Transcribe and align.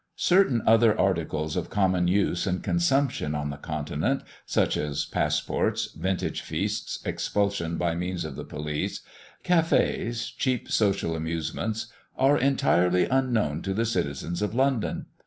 Certain 0.15 0.63
other 0.65 0.99
articles 0.99 1.55
of 1.55 1.69
common 1.69 2.07
use 2.07 2.47
and 2.47 2.63
consumption 2.63 3.35
on 3.35 3.51
the 3.51 3.55
Continent, 3.57 4.23
such 4.47 4.75
as 4.75 5.05
passports, 5.05 5.91
vintage 5.93 6.41
feasts, 6.41 6.97
expulsion 7.05 7.77
by 7.77 7.93
means 7.93 8.25
of 8.25 8.35
the 8.35 8.43
police, 8.43 9.01
cafés, 9.45 10.35
cheap 10.35 10.71
social 10.71 11.15
amusements, 11.15 11.85
are 12.17 12.39
entirely 12.39 13.05
unknown 13.09 13.61
to 13.61 13.75
the 13.75 13.85
citizens 13.85 14.41
of 14.41 14.55
London. 14.55 15.05